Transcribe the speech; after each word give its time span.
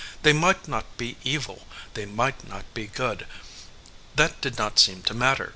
They 0.23 0.33
might 0.33 0.67
not 0.67 0.85
be 0.97 1.15
evil, 1.23 1.67
they 1.93 2.07
might 2.07 2.47
not 2.49 2.65
be 2.73 2.87
good. 2.87 3.27
That 4.15 4.41
did 4.41 4.57
not 4.57 4.79
seem 4.79 5.03
to 5.03 5.13
matter. 5.13 5.49